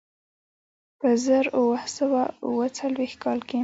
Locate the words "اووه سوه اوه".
1.57-2.65